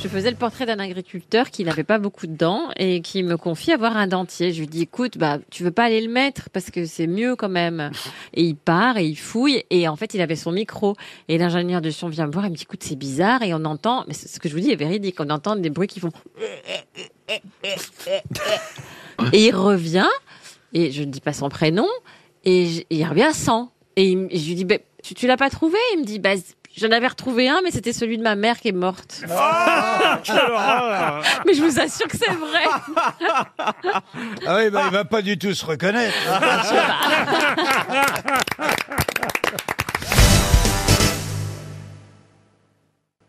Je 0.00 0.06
faisais 0.06 0.30
le 0.30 0.36
portrait 0.36 0.64
d'un 0.64 0.78
agriculteur 0.78 1.50
qui 1.50 1.64
n'avait 1.64 1.82
pas 1.82 1.98
beaucoup 1.98 2.28
de 2.28 2.36
dents 2.36 2.68
et 2.76 3.00
qui 3.00 3.24
me 3.24 3.36
confie 3.36 3.72
avoir 3.72 3.96
un 3.96 4.06
dentier. 4.06 4.52
Je 4.52 4.60
lui 4.60 4.68
dis, 4.68 4.82
écoute, 4.82 5.18
bah, 5.18 5.38
tu 5.50 5.64
veux 5.64 5.72
pas 5.72 5.84
aller 5.84 6.00
le 6.00 6.10
mettre 6.10 6.50
parce 6.50 6.70
que 6.70 6.86
c'est 6.86 7.08
mieux 7.08 7.34
quand 7.34 7.48
même. 7.48 7.90
Et 8.32 8.44
il 8.44 8.54
part 8.54 8.96
et 8.96 9.06
il 9.06 9.16
fouille 9.16 9.64
et 9.70 9.88
en 9.88 9.96
fait, 9.96 10.14
il 10.14 10.20
avait 10.20 10.36
son 10.36 10.52
micro. 10.52 10.94
Et 11.26 11.36
l'ingénieur 11.36 11.80
de 11.80 11.90
son 11.90 12.08
vient 12.08 12.28
me 12.28 12.32
voir 12.32 12.44
et 12.44 12.50
me 12.50 12.54
dit, 12.54 12.62
écoute, 12.62 12.84
c'est 12.84 12.94
bizarre 12.94 13.42
et 13.42 13.52
on 13.54 13.64
entend, 13.64 14.04
mais 14.06 14.14
ce 14.14 14.38
que 14.38 14.48
je 14.48 14.54
vous 14.54 14.60
dis 14.60 14.70
est 14.70 14.76
véridique, 14.76 15.16
on 15.18 15.30
entend 15.30 15.56
des 15.56 15.70
bruits 15.70 15.88
qui 15.88 15.98
font. 15.98 16.12
Et 19.32 19.46
il 19.46 19.54
revient 19.54 20.08
et 20.72 20.92
je 20.92 21.02
ne 21.02 21.10
dis 21.10 21.20
pas 21.20 21.32
son 21.32 21.48
prénom 21.48 21.88
et 22.44 22.86
il 22.88 23.04
revient 23.04 23.30
sans. 23.32 23.72
Et, 23.96 24.12
je 24.12 24.46
lui 24.46 24.54
dis, 24.54 24.64
bah, 24.64 24.76
tu 25.02 25.26
l'as 25.26 25.36
pas 25.36 25.50
trouvé? 25.50 25.76
Il 25.94 26.00
me 26.00 26.04
dit, 26.04 26.20
bah, 26.20 26.34
j'en 26.78 26.90
avais 26.90 27.06
retrouvé 27.08 27.48
un, 27.48 27.60
mais 27.62 27.70
c'était 27.70 27.92
celui 27.92 28.18
de 28.18 28.22
ma 28.22 28.34
mère 28.36 28.58
qui 28.60 28.68
est 28.68 28.72
morte. 28.72 29.22
Mais 31.46 31.54
je 31.54 31.62
vous 31.62 31.80
assure 31.80 32.08
que 32.08 32.16
c'est 32.16 32.32
vrai. 32.32 32.64
Ah 34.46 34.56
oui, 34.56 34.70
bah, 34.70 34.84
il 34.86 34.92
va 34.92 35.04
pas 35.04 35.22
du 35.22 35.38
tout 35.38 35.54
se 35.54 35.64
reconnaître. 35.64 36.14